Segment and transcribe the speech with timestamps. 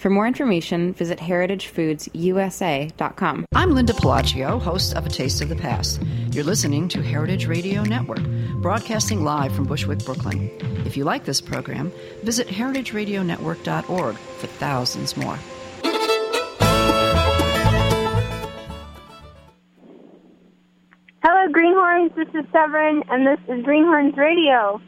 [0.00, 3.44] For more information, visit heritagefoodsusa.com.
[3.54, 6.00] I'm Linda Pelaccio, host of A Taste of the Past.
[6.30, 8.26] You're listening to Heritage Radio Network,
[8.62, 10.50] broadcasting live from Bushwick, Brooklyn.
[10.86, 11.92] If you like this program,
[12.22, 15.38] visit heritageradionetwork.org for thousands more.
[21.22, 22.16] Hello, Greenhorns.
[22.16, 24.80] This is Severin, and this is Greenhorns Radio.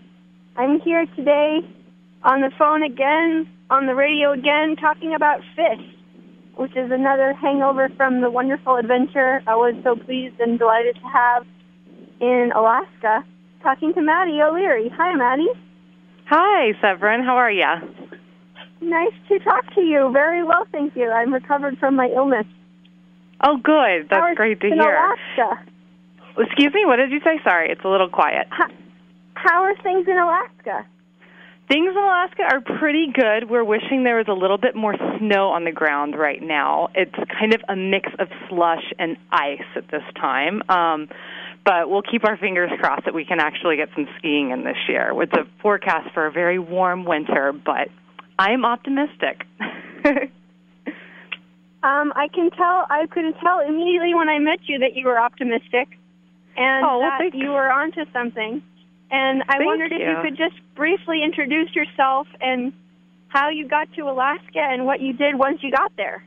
[0.57, 1.59] I'm here today
[2.23, 5.81] on the phone again, on the radio again, talking about fish,
[6.57, 11.09] which is another hangover from the wonderful adventure I was so pleased and delighted to
[11.09, 11.47] have
[12.21, 13.25] in Alaska,
[13.63, 14.91] talking to Maddie O'Laire.
[14.93, 15.49] Hi, Maddie.
[16.27, 17.25] Hi, Severin.
[17.25, 17.73] How are you?
[18.83, 20.11] Nice to talk to you.
[20.13, 21.11] Very well, thank you.
[21.11, 22.47] I'm recovered from my illness.
[23.43, 24.09] Oh, good.
[24.11, 24.95] That's How great to in hear.
[24.95, 25.65] Alaska?
[26.39, 27.41] Excuse me, what did you say?
[27.43, 28.47] Sorry, it's a little quiet.
[28.51, 28.69] How,
[29.35, 30.87] how are things in Alaska?
[31.69, 33.49] Things in Alaska are pretty good.
[33.49, 36.89] We're wishing there was a little bit more snow on the ground right now.
[36.95, 40.63] It's kind of a mix of slush and ice at this time.
[40.69, 41.09] Um,
[41.65, 44.77] but we'll keep our fingers crossed that we can actually get some skiing in this
[44.89, 45.13] year.
[45.23, 47.89] It's a forecast for a very warm winter, but
[48.39, 49.47] I'm optimistic.
[51.83, 52.87] Um, I can tell.
[52.89, 55.89] I could tell immediately when I met you that you were optimistic,
[56.57, 58.63] and Oh, well, that you were onto something.
[59.13, 60.23] And I Thank wondered if you you.
[60.23, 62.73] could just briefly introduce yourself and
[63.29, 66.25] how you got to Alaska and what you did once you got there.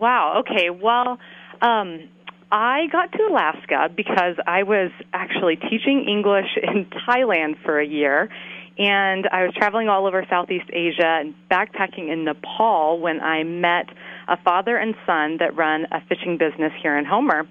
[0.00, 0.40] Wow.
[0.40, 0.70] Okay.
[0.70, 1.18] Well,
[1.60, 2.08] um,
[2.50, 8.30] I got to Alaska because I was actually teaching English in Thailand for a year,
[8.78, 13.86] and I was traveling all over Southeast Asia and backpacking in Nepal when I met
[14.26, 17.46] a father and son that run a fishing business here in Homer,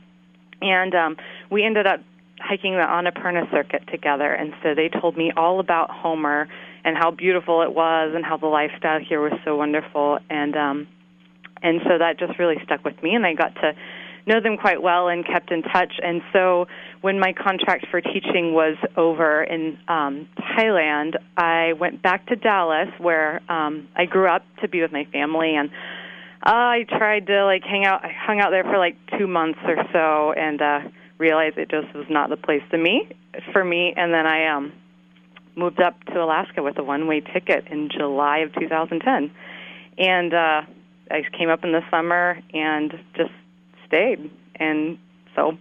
[0.61, 1.17] and um,
[1.51, 1.99] we ended up
[2.43, 4.33] hiking the Annapurna circuit together.
[4.33, 6.47] And so they told me all about Homer
[6.83, 10.19] and how beautiful it was and how the lifestyle here was so wonderful.
[10.29, 10.87] And um,
[11.63, 13.73] and so that just really stuck with me and i got to
[14.25, 16.67] know them quite well and kept in touch and so
[17.01, 20.27] when my contract for teaching was over in um
[20.57, 25.05] thailand i went back to dallas where um i grew up to be with my
[25.11, 25.69] family and
[26.45, 29.59] Uh, i tried to like hang out i hung out there for like two months
[29.65, 30.79] or so and uh
[31.23, 32.95] realized it just was not the place to me
[33.51, 34.71] for me and then i um
[35.55, 39.31] moved up to alaska with a one way ticket in july of 2010
[39.97, 40.61] and uh
[41.13, 43.31] I came up in the summer and just
[43.87, 44.97] stayed, and
[45.35, 45.57] so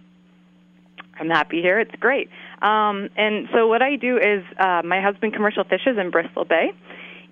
[1.19, 1.79] I'm happy here.
[1.79, 2.29] It's great.
[2.61, 6.73] Um, and so what I do is uh, my husband commercial fishes in Bristol Bay,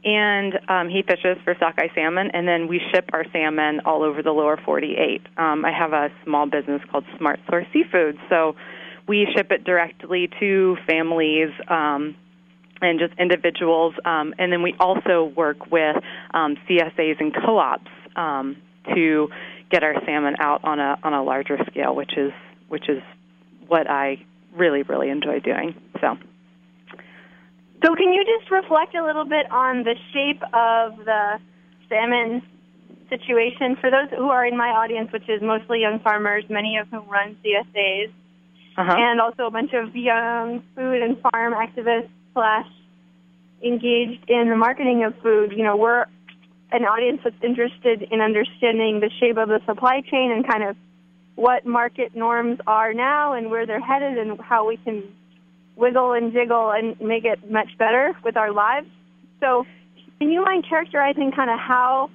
[0.04, 4.24] and um, he fishes for sockeye salmon, and then we ship our salmon all over
[4.24, 5.22] the lower 48.
[5.38, 8.56] Um, I have a small business called Smart Source Seafood, so
[9.08, 11.50] we ship it directly to families.
[11.68, 12.16] Um,
[12.84, 15.98] and just individuals, um, and then we also work with
[16.34, 18.58] um, CSAs and co-ops um,
[18.96, 19.30] to
[19.70, 22.32] get our salmon out on a on a larger scale, which is
[22.70, 23.04] which is
[23.68, 24.26] what I
[24.56, 25.76] really really enjoy doing.
[26.02, 26.18] So.
[27.84, 31.40] So, can you just reflect a little bit on the shape of the
[31.90, 32.42] salmon
[33.10, 36.88] situation for those who are in my audience, which is mostly young farmers, many of
[36.90, 38.12] whom run CSAs,
[38.78, 38.96] Uh-huh.
[38.98, 42.68] and also a bunch of young food and farm activists slash
[43.62, 45.52] engaged in the marketing of food.
[45.52, 46.06] You know, we're
[46.72, 50.78] an audience that's interested in understanding the shape of the supply chain and kind of
[51.36, 55.04] what market norms are now and where they're headed and how we can
[55.76, 58.88] wiggle and jiggle and make it much better with our lives.
[59.40, 59.66] So,
[60.20, 62.09] can you mind characterizing kind of how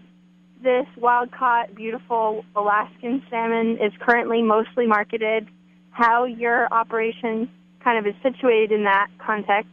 [0.63, 5.49] this wild caught, beautiful Alaskan salmon is currently mostly marketed?
[5.91, 7.49] How your operation
[7.83, 9.71] kind of is situated in that context,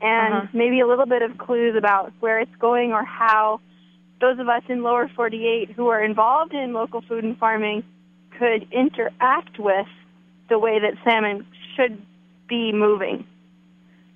[0.00, 0.46] and Uh-huh.
[0.52, 3.60] maybe a little bit of clues about where it's going or how
[4.20, 7.82] those of us in lower 48 who are involved in local food and farming
[8.38, 9.86] could interact with
[10.48, 12.00] the way that salmon should
[12.48, 13.26] be moving.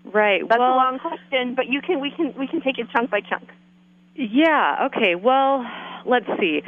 [0.04, 0.42] Right.
[0.48, 3.10] That's well, a long question, but you can we can we can take it chunk
[3.10, 3.48] by chunk.
[4.14, 4.86] Yeah.
[4.86, 5.14] Okay.
[5.14, 5.64] Well,
[6.06, 6.62] let's see.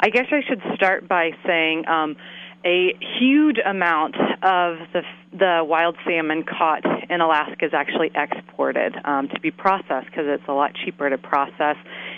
[0.00, 2.16] I guess I should start by saying um,
[2.64, 5.02] a huge amount of the
[5.32, 10.48] the wild salmon caught in Alaska is actually exported um, to be processed because it's
[10.48, 11.76] a lot cheaper to process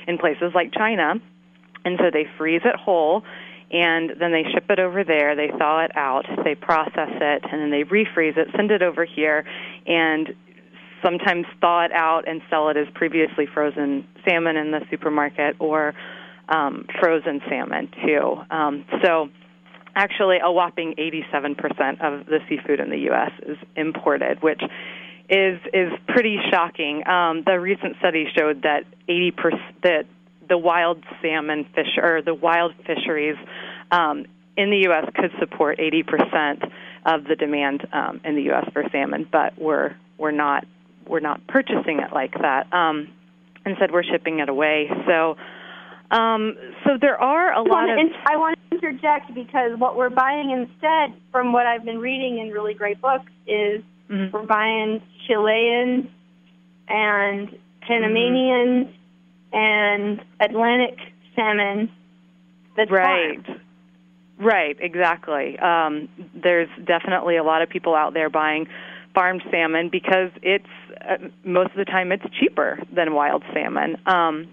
[0.09, 1.15] in places like China,
[1.85, 3.23] and so they freeze it whole.
[3.73, 5.35] And then they ship it over there.
[5.35, 6.27] They thaw it out.
[6.45, 9.45] They process it, and then they refreeze it, send it over here,
[9.87, 10.35] and
[11.03, 15.95] sometimes thaw it out and sell it as previously frozen salmon in the supermarket or
[16.49, 18.37] um, frozen salmon too.
[18.51, 19.31] Um, so
[19.95, 23.33] actually, a whopping 87% of the seafood in the U.S.
[23.47, 24.63] is imported, which
[25.29, 27.07] is is pretty shocking.
[27.07, 29.33] Um, the recent study showed that 80%
[29.83, 30.05] that
[30.49, 33.37] the wild salmon fish or the wild fisheries
[33.91, 35.09] um, in the U.S.
[35.15, 36.71] could support 80%
[37.07, 38.69] of the demand um, in the U.S.
[38.73, 40.67] for salmon, but we're we're not
[41.07, 42.73] we're not purchasing it like that.
[42.73, 43.09] Um,
[43.67, 44.89] instead, we're shipping it away.
[45.07, 45.37] So,
[46.11, 50.11] um, so there are a lot want, of I want to interject because what we're
[50.11, 54.33] buying instead, from what I've been reading in really great books, is Mhm.
[54.33, 56.11] we're buying Chilean
[56.89, 58.95] and Panamanian
[59.53, 60.99] and Atlantic
[61.37, 61.91] salmon.
[62.77, 63.61] That's right farmed.
[64.39, 68.67] right exactly um there's definitely a lot of people out there buying
[69.15, 70.65] farmed salmon because it's
[71.07, 74.49] uh, most of the time it's cheaper than wild salmon um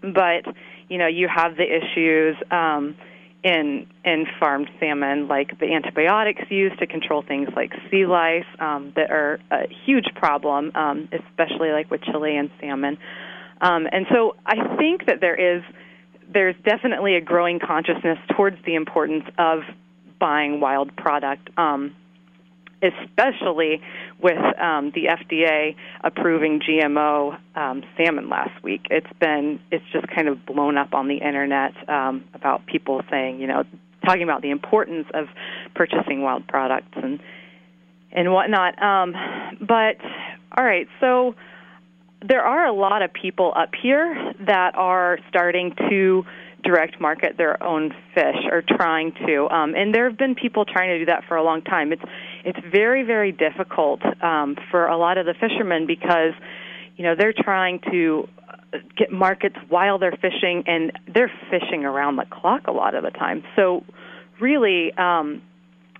[0.00, 0.44] but
[0.88, 2.96] you know you have the issues um
[3.42, 8.92] in in farmed salmon like the antibiotics used to control things like sea lice um
[8.96, 12.98] that are a huge problem um especially like with Chilean salmon
[13.60, 15.62] um and so I think that there is
[16.32, 19.60] there's definitely a growing consciousness towards the importance of
[20.18, 21.94] buying wild product, um,
[22.82, 23.80] especially
[24.22, 25.74] with um, the FDA
[26.04, 28.86] approving GMO um, salmon last week.
[28.90, 33.40] It's been it's just kind of blown up on the internet um, about people saying,
[33.40, 33.64] you know,
[34.04, 35.26] talking about the importance of
[35.74, 37.20] purchasing wild products and
[38.12, 38.80] and whatnot.
[38.82, 39.14] Um,
[39.60, 39.96] but
[40.56, 41.34] all right, so
[42.26, 46.24] there are a lot of people up here that are starting to
[46.62, 50.90] direct market their own fish or trying to um, and there have been people trying
[50.90, 52.02] to do that for a long time it's
[52.44, 56.34] it's very very difficult um, for a lot of the fishermen because
[56.96, 62.16] you know they're trying to uh, get markets while they're fishing and they're fishing around
[62.16, 63.82] the clock a lot of the time so
[64.38, 65.40] really um,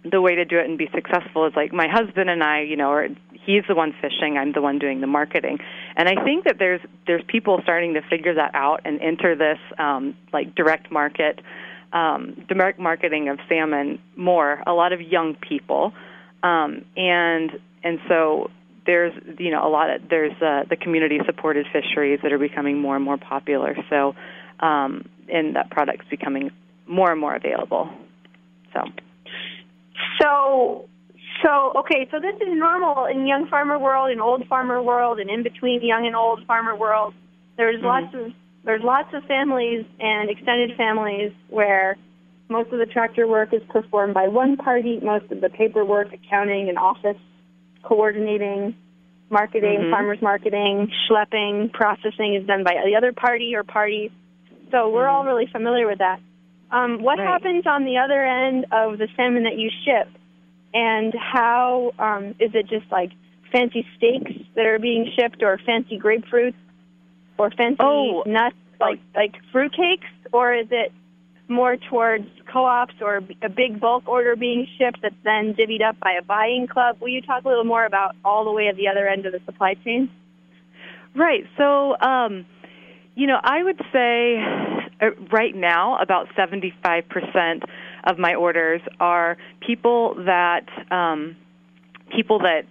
[0.05, 2.77] the way to do it and be successful is like my husband and I, you
[2.77, 3.09] know, are
[3.45, 5.59] he's the one fishing, I'm the one doing the marketing.
[5.97, 9.59] And I think that there's there's people starting to figure that out and enter this
[9.79, 11.41] um like direct market
[11.93, 15.93] um direct marketing of salmon more, a lot of young people.
[16.43, 17.53] Um and
[17.83, 18.51] and so
[18.87, 22.79] there's you know a lot of there's uh, the community supported fisheries that are becoming
[22.79, 23.77] more and more popular.
[23.89, 24.15] So
[24.61, 26.51] um and that product's becoming
[26.87, 27.89] more and more available.
[28.75, 28.83] So
[30.21, 30.89] So,
[31.43, 35.31] so okay, so this is normal in young farmer world, in old farmer world, and
[35.31, 37.15] in between young and old farmer world.
[37.57, 37.85] There's Mhm.
[37.85, 38.33] lots of
[38.65, 41.97] there's lots of families and extended families where
[42.49, 46.69] most of the tractor work is performed by one party, most of the paperwork, accounting,
[46.69, 47.17] and office
[47.83, 48.75] coordinating,
[49.31, 49.91] marketing, Mhm.
[49.91, 54.11] farmers marketing, schlepping, processing is done by the other party or parties.
[54.71, 56.21] So we're all really familiar with that.
[56.71, 57.27] Um, what Right.
[57.27, 60.09] happens on the other end of the salmon that you ship,
[60.73, 63.11] and how um, is it just like
[63.53, 66.55] fancy steaks that are being shipped, or fancy grapefruits,
[67.39, 68.23] or fancy Oh.
[68.27, 70.93] nuts like like fruitcakes, or is it
[71.49, 76.13] more towards co-ops or a big bulk order being shipped that's then divvied up by
[76.13, 76.97] a buying club?
[77.01, 79.33] Will you talk a little more about all the way at the other end of
[79.33, 80.09] the supply chain?
[81.15, 81.45] Right.
[81.59, 82.47] So, um,
[83.17, 84.39] you know, I would say
[85.01, 87.65] uh, right now about 75%
[88.05, 91.37] of my orders are people that um,
[92.15, 92.63] people that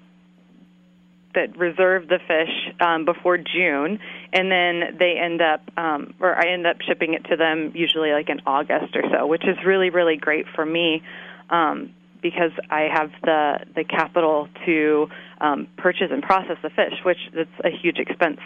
[1.35, 3.99] that reserve the fish um, before June,
[4.33, 8.11] and then they end up, um, or I end up shipping it to them usually
[8.11, 11.03] like in August or so, which is really really great for me.
[11.49, 15.07] Um, because I have the the capital to
[15.39, 18.39] um, purchase and process the fish, which that's a huge expense.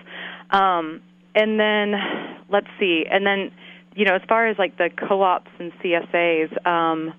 [0.52, 1.02] Um,
[1.36, 1.94] and then
[2.50, 3.52] let's see, and then
[3.96, 7.14] you know, as far as like the co-ops and CSAs, um,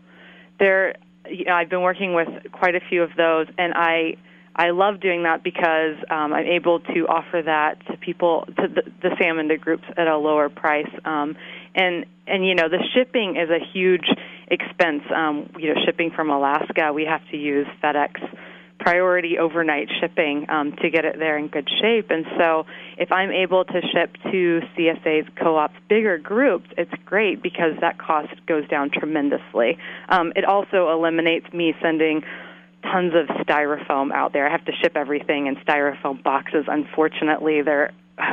[0.59, 0.97] there,
[1.29, 4.17] you know, I've been working with quite a few of those, and I
[4.57, 8.83] I love doing that because um, I'm able to offer that to people to the,
[9.03, 10.91] the salmon to groups at a lower price.
[11.05, 11.37] Um,
[11.75, 14.07] and and you know the shipping is a huge
[14.49, 15.03] expense.
[15.15, 18.13] Um, you know, shipping from Alaska, we have to use FedEx
[18.79, 22.11] priority overnight shipping um, to get it there in good shape.
[22.11, 22.67] And so,
[22.99, 28.35] if I'm able to ship to CSA's co-ops bigger groups, it's great because that cost
[28.47, 29.79] goes down tremendously.
[30.09, 32.23] Um, it also eliminates me sending
[32.83, 34.47] tons of styrofoam out there.
[34.47, 36.67] I have to ship everything in styrofoam boxes.
[36.69, 37.93] Unfortunately, there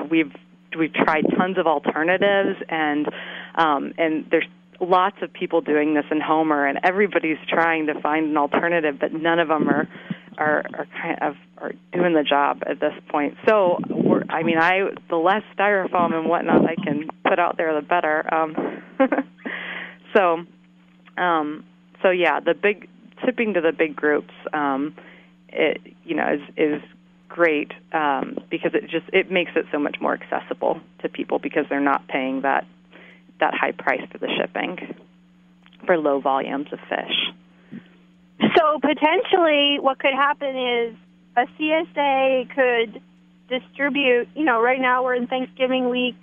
[0.10, 0.34] we've
[0.78, 3.08] we've tried tons of alternatives, and
[3.56, 4.48] um, and there's
[4.80, 9.14] lots of people doing this in Homer, and everybody's trying to find an alternative, but
[9.14, 9.88] none of them are
[10.42, 13.36] are are kind of are doing the job at this point.
[13.48, 17.74] So we're, I mean, I the less styrofoam and whatnot I can put out there,
[17.80, 18.34] the better.
[18.34, 18.56] Um,
[20.14, 20.44] so,
[21.22, 21.64] um,
[22.02, 22.90] so yeah, the big
[23.24, 24.96] tipping to the big groups, um,
[25.50, 26.82] it you know is is
[27.30, 31.66] great um, because it just it makes it so much more accessible to people because
[31.70, 32.66] they're not paying that
[33.40, 34.96] that high price for the shipping
[35.86, 37.34] for low volumes of fish.
[38.56, 40.96] So potentially, what could happen is
[41.36, 43.02] a CSA could
[43.48, 44.30] distribute.
[44.36, 46.16] You know, right now we're in Thanksgiving week.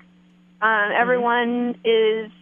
[0.61, 1.01] Um, mm-hmm.
[1.01, 2.33] everyone is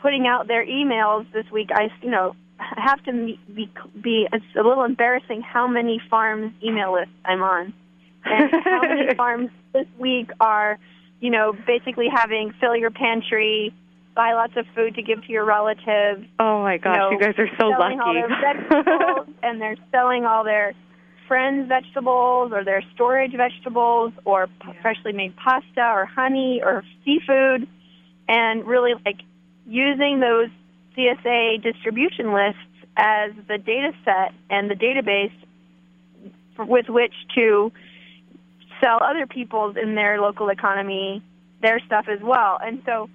[0.00, 1.70] putting out their emails this week.
[1.72, 3.70] I, you know, I have to be,
[4.00, 4.26] be.
[4.32, 7.72] It's a little embarrassing how many farms email lists I'm on,
[8.24, 10.78] and how many farms this week are,
[11.20, 13.74] you know, basically having fill your pantry
[14.16, 16.26] buy lots of food to give to your relatives.
[16.40, 18.00] Oh my gosh, you, know, you guys are so lucky.
[18.02, 20.72] All their vegetables, and they're selling all their
[21.28, 24.72] friends' vegetables or their storage vegetables or yeah.
[24.80, 27.68] freshly made pasta or honey or seafood,
[28.26, 29.20] and really like
[29.66, 30.48] using those
[30.96, 32.58] CSA distribution lists
[32.96, 35.32] as the data set and the database
[36.58, 37.70] with which to
[38.82, 41.22] sell other people's in their local economy
[41.62, 42.58] their stuff as well.
[42.62, 43.08] And so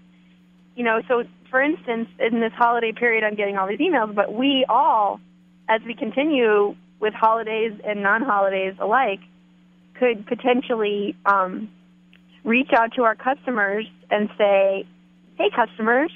[0.75, 4.33] you know, so for instance, in this holiday period, I'm getting all these emails, but
[4.33, 5.19] we all,
[5.67, 9.19] as we continue with holidays and non-holidays alike,
[9.95, 11.69] could potentially um,
[12.43, 14.87] reach out to our customers and say,
[15.35, 16.11] "Hey, customers,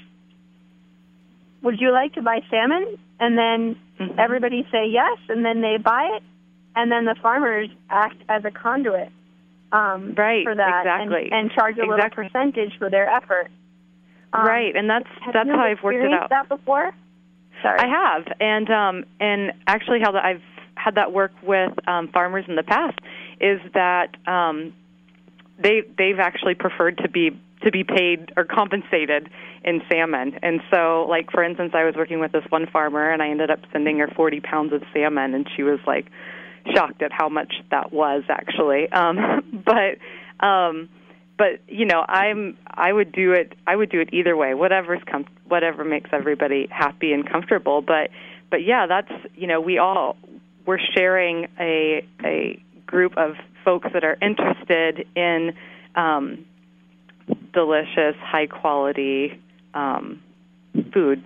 [1.62, 4.18] would you like to buy salmon?" And then mm-hmm.
[4.18, 6.22] everybody say yes, and then they buy it,
[6.74, 9.10] and then the farmers act as a conduit
[9.72, 11.28] um, right, for that, exactly.
[11.30, 12.24] and, and charge a exactly.
[12.24, 13.50] little percentage for their effort.
[14.32, 16.30] Um, right, and that's that's how I've worked it out.
[16.30, 16.92] That before?
[17.62, 17.78] Sorry.
[17.78, 20.42] I have, and um, and actually, how that I've
[20.74, 22.98] had that work with um, farmers in the past
[23.40, 24.74] is that um,
[25.58, 27.30] they they've actually preferred to be
[27.62, 29.28] to be paid or compensated
[29.64, 30.38] in salmon.
[30.42, 33.50] And so, like for instance, I was working with this one farmer, and I ended
[33.50, 36.06] up sending her 40 pounds of salmon, and she was like
[36.74, 38.90] shocked at how much that was actually.
[38.92, 40.88] Um, but um,
[41.38, 45.02] but you know i'm i would do it i would do it either way whatever's
[45.10, 48.10] com- whatever makes everybody happy and comfortable but
[48.50, 50.16] but yeah that's you know we all
[50.66, 55.54] we're sharing a a group of folks that are interested in
[55.94, 56.44] um
[57.52, 59.40] delicious high quality
[59.74, 60.22] um
[60.92, 61.22] food.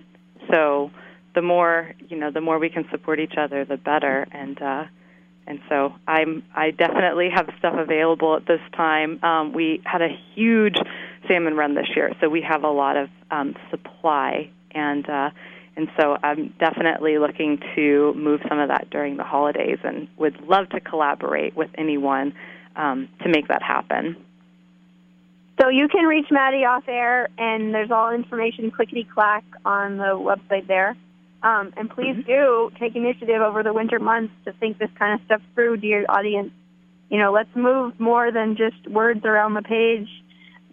[0.51, 0.91] So
[1.35, 4.85] the more you know the more we can support each other the better and uh
[5.51, 9.21] and so I'm I definitely have stuff available at this time.
[9.21, 10.77] Um, we had a huge
[11.27, 15.29] salmon run this year, so we have a lot of um, supply, and uh,
[15.75, 20.39] and so I'm definitely looking to move some of that during the holidays, and would
[20.39, 22.33] love to collaborate with anyone
[22.77, 24.15] um, to make that happen.
[25.61, 30.15] So you can reach Maddie off air, and there's all information clickety clack on the
[30.15, 30.95] website there.
[31.43, 32.27] Um, and please mm-hmm.
[32.27, 36.05] do take initiative over the winter months to think this kind of stuff through, dear
[36.07, 36.51] audience.
[37.09, 40.07] You know, let's move more than just words around the page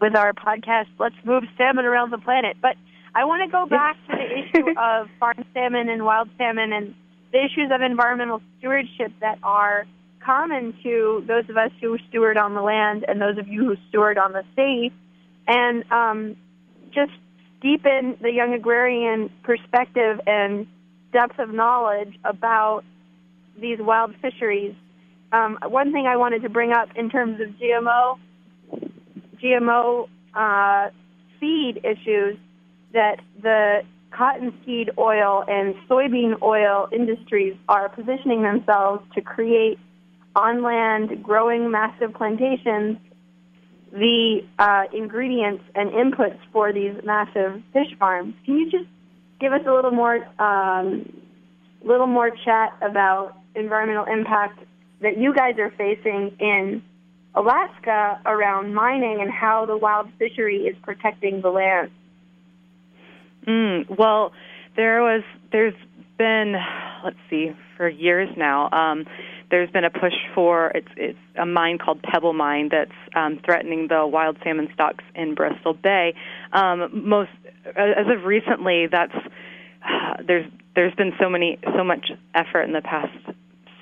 [0.01, 0.87] with our podcast.
[0.99, 2.57] Let's move salmon around the planet.
[2.61, 2.77] But
[3.15, 6.95] I want to go back to the issue of farm salmon and wild salmon and
[7.33, 9.87] the issues of environmental stewardship that are
[10.25, 13.77] common to those of us who steward on the land and those of you who
[13.89, 14.93] steward on the sea.
[15.47, 16.37] And um,
[16.93, 17.13] just
[17.61, 20.67] deepen the young agrarian perspective and
[21.13, 22.85] depth of knowledge about
[23.61, 24.75] these wild fisheries.
[25.33, 28.19] Um, one thing I wanted to bring up in terms of GMO,
[29.43, 30.91] GMO uh,
[31.41, 32.39] seed issues,
[32.93, 39.79] that the cottonseed oil and soybean oil industries are positioning themselves to create
[40.35, 42.97] on land growing massive plantations
[43.93, 48.35] the uh, ingredients and inputs for these massive fish farms.
[48.45, 48.87] Can you just
[49.41, 51.11] give us a little more, um,
[51.83, 54.61] little more chat about environmental impact
[55.01, 56.83] that you guys are facing in
[57.35, 61.91] Alaska around mining and how the wild fishery is protecting the land?
[63.47, 64.33] Mm, well,
[64.77, 65.75] there was, there's
[66.19, 66.57] been,
[67.05, 68.69] let's see, for years now.
[68.71, 69.07] Um,
[69.51, 73.89] there's been a push for it's it's a mine called Pebble Mine that's um, threatening
[73.89, 76.15] the wild salmon stocks in Bristol Bay.
[76.53, 77.31] Um, most
[77.77, 82.83] as of recently, that's uh, there's there's been so many so much effort in the
[82.83, 83.13] past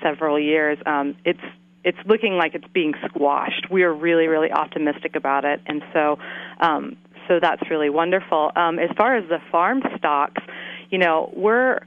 [0.01, 0.77] several years.
[0.85, 1.39] Um, it's
[1.83, 3.67] it's looking like it's being squashed.
[3.69, 6.17] We are really really optimistic about it, and so
[6.59, 6.97] um,
[7.27, 8.51] so that's really wonderful.
[8.55, 10.41] Um, as far as the farm stocks,
[10.89, 11.81] you know we're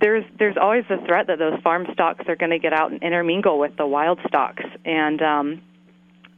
[0.00, 3.02] there's there's always the threat that those farm stocks are going to get out and
[3.02, 5.62] intermingle with the wild stocks, and um,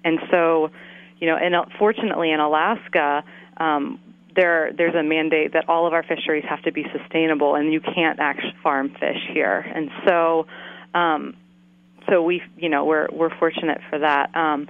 [0.04, 0.70] and so,
[1.18, 3.22] you know, and uh, fortunately in Alaska,
[3.58, 4.00] um,
[4.34, 7.80] there there's a mandate that all of our fisheries have to be sustainable, and you
[7.80, 10.46] can't actually farm fish here, and so,
[10.94, 11.36] um,
[12.08, 14.34] so we you know we're we're fortunate for that.
[14.34, 14.68] Um,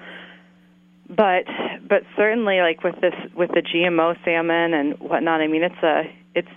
[1.09, 1.45] but
[1.89, 6.03] but certainly like with this with the GMO salmon and whatnot, I mean it's a
[6.35, 6.49] it's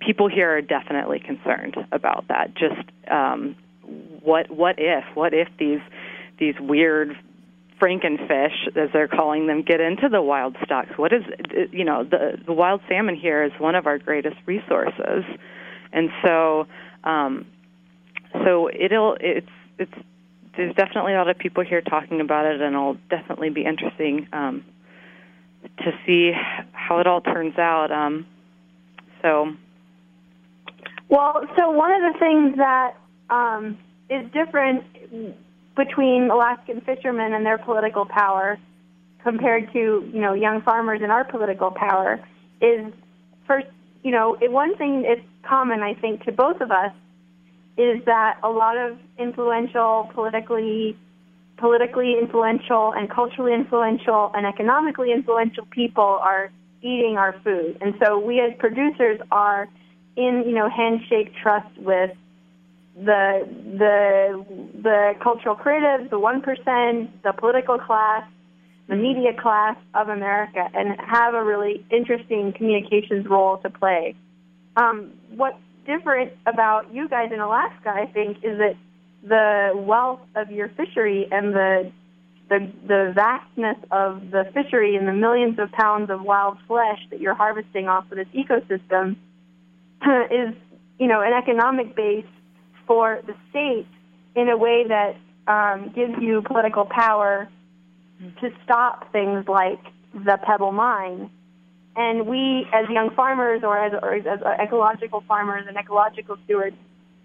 [0.00, 2.54] people here are definitely concerned about that.
[2.54, 3.56] Just um,
[4.22, 5.80] what what if what if these
[6.38, 7.16] these weird
[7.80, 10.90] frankenfish, as they're calling them, get into the wild stocks?
[10.96, 11.22] What is
[11.72, 15.24] you know the the wild salmon here is one of our greatest resources,
[15.92, 16.66] and so
[17.04, 17.46] um,
[18.44, 19.94] so it'll it's it's
[20.56, 24.26] there's definitely a lot of people here talking about it, and it'll definitely be interesting
[24.32, 24.64] um,
[25.78, 26.32] to see
[26.72, 27.92] how it all turns out.
[27.92, 28.26] Um,
[29.22, 29.52] so
[31.08, 32.94] well, so one of the things that
[33.30, 33.78] um,
[34.10, 34.84] is different
[35.76, 38.58] between Alaskan fishermen and their political power
[39.22, 39.78] compared to
[40.12, 42.20] you know young farmers and our political power
[42.60, 42.92] is
[43.46, 43.66] first
[44.02, 46.92] you know it, one thing is common I think to both of us
[47.76, 50.96] is that a lot of influential politically
[51.58, 56.50] politically influential and culturally influential and economically influential people are
[56.82, 57.76] eating our food.
[57.80, 59.68] And so we as producers are
[60.18, 62.10] in you know handshake trust with
[62.96, 64.44] the the
[64.82, 68.28] the cultural creatives, the one percent, the political class,
[68.88, 74.16] the media class of America, and have a really interesting communications role to play.
[74.76, 78.76] Um, what's different about you guys in Alaska, I think, is that
[79.22, 81.92] the wealth of your fishery and the
[82.48, 87.20] the the vastness of the fishery and the millions of pounds of wild flesh that
[87.20, 89.16] you're harvesting off of this ecosystem
[90.30, 90.54] is,
[90.98, 92.26] you know, an economic base
[92.86, 93.86] for the state
[94.34, 97.48] in a way that um, gives you political power
[98.40, 99.80] to stop things like
[100.14, 101.30] the Pebble Mine.
[101.96, 106.76] And we, as young farmers or as, or as ecological farmers and ecological stewards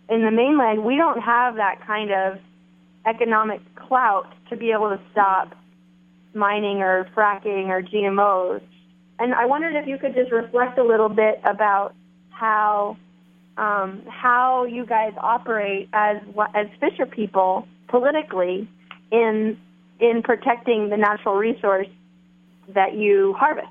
[0.10, 2.40] in the mainland, we don't have that kind of
[3.06, 5.56] economic clout to be able to stop
[6.34, 8.62] mining or fracking or GMOs.
[9.20, 11.94] And I wondered if you could just reflect a little bit about
[12.34, 12.98] how
[13.58, 16.18] um, how you guys operate as
[16.56, 18.68] as fisher people politically
[19.12, 19.58] in
[20.00, 21.88] in protecting the natural resource
[22.74, 23.68] that you harvest.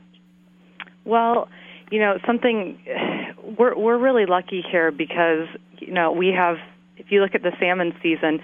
[1.04, 1.48] Well,
[1.90, 2.78] you know something
[3.58, 5.48] we're we're really lucky here because
[5.78, 6.56] you know we have
[6.96, 8.40] if you look at the salmon season,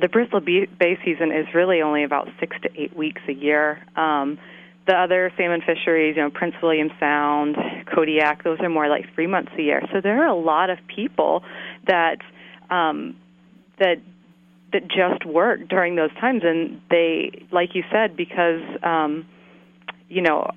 [0.00, 3.84] the Bristol Bay season is really only about six to eight weeks a year.
[3.96, 4.38] Um,
[4.86, 7.56] the other salmon fisheries, you know, Prince William Sound,
[7.94, 9.82] Kodiak, those are more like three months a year.
[9.92, 11.42] So there are a lot of people
[11.86, 12.18] that
[12.70, 13.16] um,
[13.78, 13.98] that
[14.72, 19.26] that just work during those times, and they, like you said, because um,
[20.08, 20.50] you know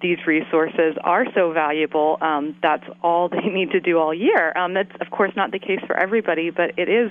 [0.00, 2.18] these resources are so valuable.
[2.20, 4.56] Um, that's all they need to do all year.
[4.56, 7.10] Um, that's of course not the case for everybody, but it is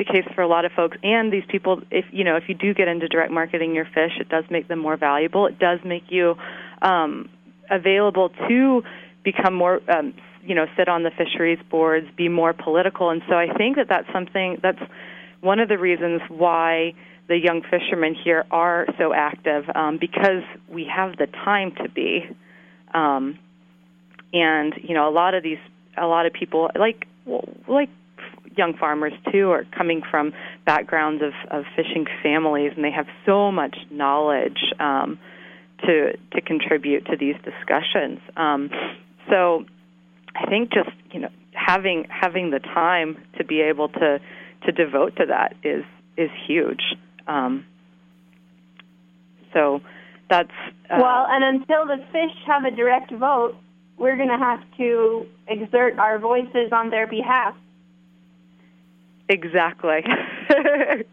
[0.00, 0.96] the case for a lot of folks.
[1.02, 4.12] And these people, if you know, if you do get into direct marketing your fish,
[4.18, 5.46] it does make them more valuable.
[5.46, 6.36] It does make you
[6.80, 7.28] um,
[7.70, 8.82] available to
[9.22, 13.10] become more, um, you know, sit on the fisheries boards, be more political.
[13.10, 14.80] And so I think that that's something that's
[15.42, 16.94] one of the reasons why
[17.28, 22.24] the young fishermen here are so active um, because we have the time to be.
[22.94, 23.38] Um,
[24.32, 25.58] and you know, a lot of these,
[25.98, 27.06] a lot of people like
[27.68, 27.90] like
[28.60, 30.34] young farmers too are coming from
[30.66, 35.18] backgrounds of, of fishing families, and they have so much knowledge um,
[35.84, 38.20] to to contribute to these discussions.
[38.36, 38.68] Um,
[39.30, 39.64] so,
[40.36, 44.20] I think just you know having having the time to be able to
[44.66, 45.84] to devote to that is
[46.18, 46.82] is huge.
[47.26, 47.64] Um,
[49.54, 49.80] so,
[50.28, 50.58] that's
[50.90, 53.56] uh, well, and until the fish have a direct vote,
[53.96, 57.54] we're going to have to exert our voices on their behalf.
[59.30, 60.00] Exactly.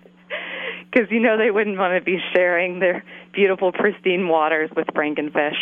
[0.89, 3.03] Because you know they wouldn't want to be sharing their
[3.33, 5.57] beautiful, pristine waters with frankenfish.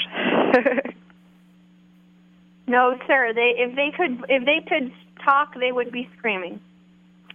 [2.68, 3.34] no, sir.
[3.34, 4.94] They if they could if they could
[5.26, 6.60] talk, they would be screaming.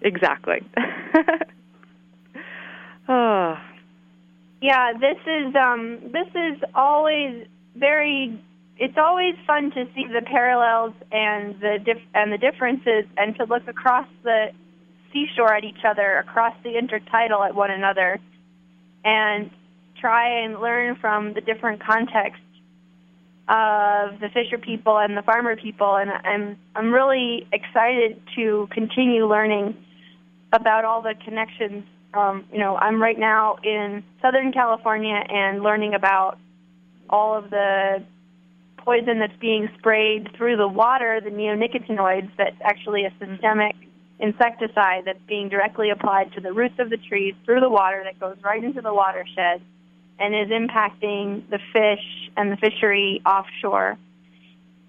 [0.03, 0.61] Exactly.
[3.09, 3.59] oh.
[4.63, 8.39] Yeah, this is um this is always very
[8.77, 13.45] it's always fun to see the parallels and the dif- and the differences and to
[13.45, 14.53] look across the
[15.13, 18.19] seashore at each other, across the intertidal at one another,
[19.05, 19.51] and
[20.01, 22.43] try and learn from the different contexts
[23.49, 25.97] of the fisher people and the farmer people.
[25.97, 29.77] And I'm I'm really excited to continue learning
[30.53, 31.85] about all the connections.
[32.15, 36.39] Um, you know, I'm right now in Southern California and learning about
[37.09, 38.05] all of the
[38.79, 43.77] poison that's being sprayed through the water, the neonicotinoids, that's actually a systemic
[44.21, 48.21] insecticide that's being directly applied to the roots of the trees through the water that
[48.21, 49.61] goes right into the watershed
[50.19, 53.97] and is impacting the fish and the fishery offshore.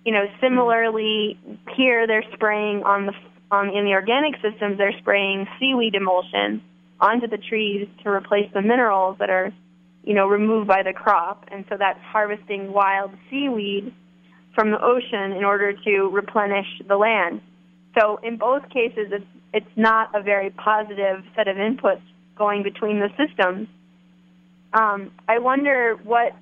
[0.05, 1.39] You know, similarly,
[1.75, 3.13] here they're spraying on the
[3.51, 6.61] on in the organic systems they're spraying seaweed emulsion
[6.99, 9.51] onto the trees to replace the minerals that are,
[10.03, 13.93] you know, removed by the crop, and so that's harvesting wild seaweed
[14.55, 17.41] from the ocean in order to replenish the land.
[17.99, 22.01] So in both cases, it's, it's not a very positive set of inputs
[22.37, 23.67] going between the systems.
[24.73, 26.33] Um, I wonder what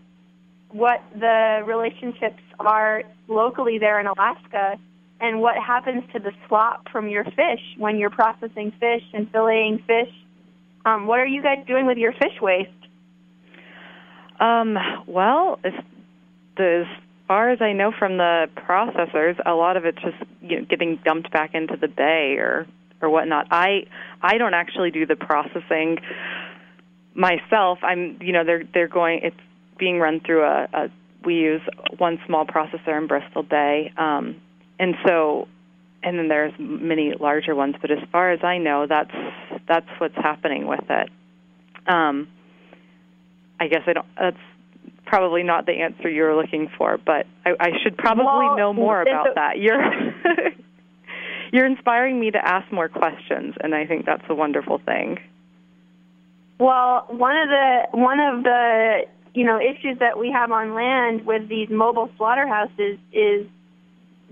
[0.72, 4.76] what the relationships are locally there in Alaska,
[5.20, 9.84] and what happens to the slop from your fish when you're processing fish and filleting
[9.86, 10.14] fish.
[10.86, 12.70] Um, what are you guys doing with your fish waste?
[14.40, 15.74] Um, well, as
[17.30, 21.00] far as I know from the processors, a lot of it's just you know, getting
[21.06, 22.66] dumped back into the bay or
[23.02, 23.48] or whatnot.
[23.52, 23.86] I
[24.22, 26.00] I don't actually do the processing
[27.14, 27.78] myself.
[27.84, 29.40] I'm you know they're they're going it's
[29.78, 30.88] being run through a, a
[31.24, 31.62] we use
[32.00, 34.42] one small processor in Bristol Bay, um,
[34.80, 35.48] and so
[36.02, 37.76] and then there's many larger ones.
[37.80, 39.12] But as far as I know, that's
[39.68, 41.10] that's what's happening with it.
[41.86, 42.28] Um,
[43.60, 44.08] I guess I don't.
[44.20, 44.38] That's
[45.10, 48.74] probably not the answer you were looking for, but I, I should probably well, know
[48.74, 49.58] more about that.
[49.58, 49.82] You're
[51.52, 55.18] you're inspiring me to ask more questions, and I think that's a wonderful thing.
[56.60, 59.00] Well, one of the one of the
[59.34, 63.48] you know issues that we have on land with these mobile slaughterhouses is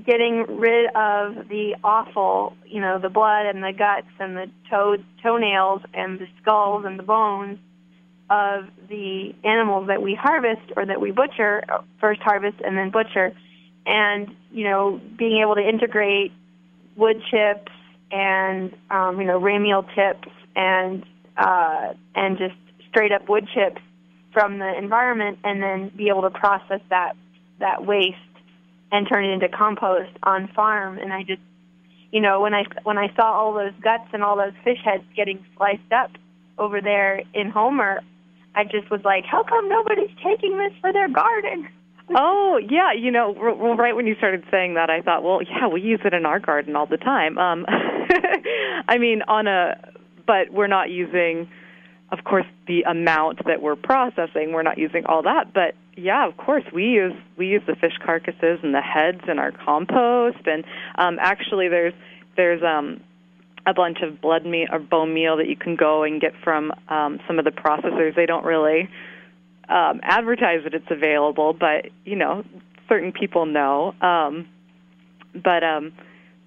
[0.06, 4.98] getting rid of the awful, you know, the blood and the guts and the toe
[5.24, 7.58] toenails and the skulls and the bones
[8.30, 11.64] of the animals that we harvest or that we butcher,
[12.00, 13.34] first harvest and then butcher,
[13.86, 16.32] and you know being able to integrate
[16.96, 17.72] wood chips
[18.12, 21.06] and um, you know ramial tips and
[21.38, 22.56] uh, and just
[22.90, 23.82] straight up wood chips
[24.34, 27.14] from the environment, and then be able to process that
[27.60, 28.18] that waste
[28.92, 30.98] and turn it into compost on farm.
[30.98, 31.42] And I just
[32.12, 35.04] you know when I when I saw all those guts and all those fish heads
[35.16, 36.12] getting sliced up
[36.58, 38.02] over there in Homer,
[38.58, 41.70] I just was like, how come nobody's taking this for their garden?
[42.16, 45.68] oh yeah, you know, well, right when you started saying that, I thought, well, yeah,
[45.68, 47.38] we use it in our garden all the time.
[47.38, 47.66] Um,
[48.88, 49.76] I mean, on a,
[50.26, 51.50] but we're not using,
[52.12, 54.54] of course, the amount that we're processing.
[54.54, 57.98] We're not using all that, but yeah, of course, we use we use the fish
[58.04, 60.64] carcasses and the heads in our compost, and
[60.96, 61.94] um, actually, there's
[62.36, 63.02] there's um,
[63.68, 66.72] a bunch of blood meal or bone meal that you can go and get from
[66.88, 68.16] um, some of the processors.
[68.16, 68.90] They don't really
[69.68, 72.46] um, advertise that it's available, but you know,
[72.88, 73.94] certain people know.
[74.02, 74.48] Um,
[75.34, 75.92] but um,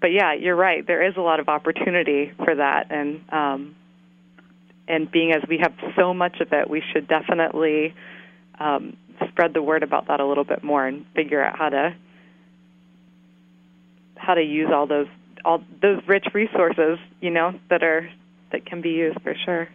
[0.00, 0.84] but yeah, you're right.
[0.84, 3.76] There is a lot of opportunity for that, and um,
[4.88, 7.94] and being as we have so much of it, we should definitely
[8.58, 8.96] um,
[9.28, 11.94] spread the word about that a little bit more and figure out how to
[14.16, 15.06] how to use all those
[15.44, 18.08] all those rich resources, you know, that are
[18.52, 19.68] that can be used for sure.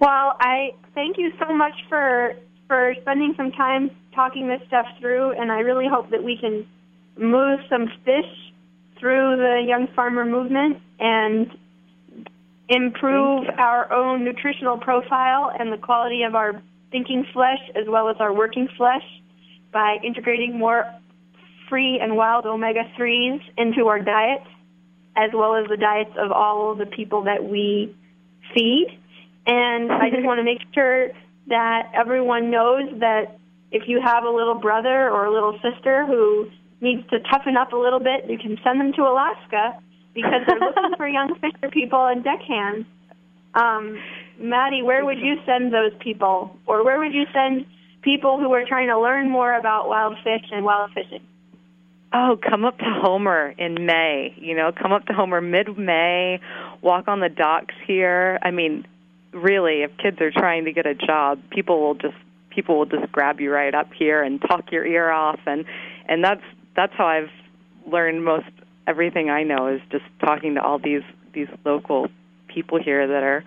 [0.00, 2.34] Well, I thank you so much for
[2.68, 6.66] for spending some time talking this stuff through, and I really hope that we can
[7.16, 8.52] move some fish
[8.98, 11.50] through the young farmer movement and
[12.68, 18.16] improve our own nutritional profile and the quality of our thinking flesh as well as
[18.18, 19.04] our working flesh
[19.72, 20.84] by integrating more
[21.68, 24.42] free and wild omega 3s into our diet,
[25.16, 27.94] as well as the diets of all of the people that we
[28.54, 28.98] feed.
[29.46, 31.10] And I just want to make sure
[31.48, 33.38] that everyone knows that
[33.70, 36.50] if you have a little brother or a little sister who
[36.80, 39.78] needs to toughen up a little bit, you can send them to Alaska
[40.14, 42.86] because they're looking for young fisher people and deckhands.
[43.54, 43.98] Um,
[44.38, 47.66] Maddie, where would you send those people, or where would you send
[48.02, 51.26] people who are trying to learn more about wild fish and wild fishing?
[52.12, 54.34] Oh, come up to Homer in May.
[54.36, 56.40] You know, come up to Homer mid-May,
[56.80, 58.38] walk on the docks here.
[58.42, 58.86] I mean,
[59.32, 62.16] really, if kids are trying to get a job, people will just
[62.50, 65.66] people will just grab you right up here and talk your ear off and
[66.08, 66.40] and that's
[66.74, 67.30] that's how I've
[67.86, 68.46] learned most
[68.86, 71.02] everything I know is just talking to all these
[71.34, 72.08] these local
[72.48, 73.44] people here that are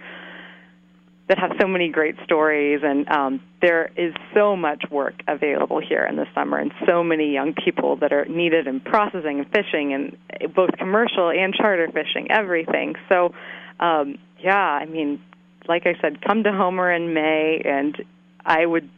[1.29, 6.05] that have so many great stories and um, there is so much work available here
[6.05, 9.93] in the summer and so many young people that are needed in processing and fishing
[9.93, 12.95] and both commercial and charter fishing everything.
[13.07, 13.33] So
[13.79, 15.21] um, yeah i mean
[15.67, 17.97] like i said come to homer in may and
[18.45, 18.89] i would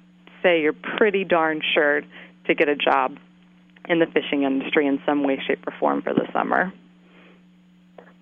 [0.42, 2.02] say you're pretty darn sure
[2.46, 3.18] to get a job
[3.88, 6.72] in the fishing industry in some way shape or form for the summer.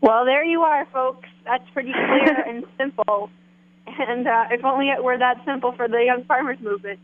[0.02, 1.28] Well there you are folks.
[1.46, 3.30] That's pretty clear and simple
[4.00, 7.00] and uh, if only it were that simple for the young farmers movement.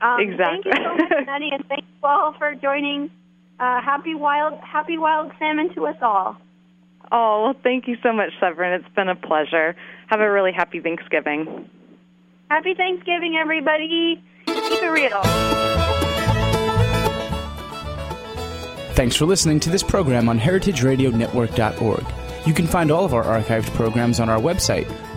[0.00, 0.72] Um, exactly.
[0.72, 3.10] Thank you so much, Maddie, and thank you all for joining.
[3.58, 6.36] Uh, happy wild, happy wild salmon to us all.
[7.10, 8.80] Oh well, thank you so much, Severin.
[8.80, 9.76] It's been a pleasure.
[10.08, 11.70] Have a really happy Thanksgiving.
[12.50, 14.22] Happy Thanksgiving, everybody.
[14.46, 15.22] Keep it real.
[18.94, 22.04] Thanks for listening to this program on heritageradionetwork.org.
[22.46, 24.88] You can find all of our archived programs on our website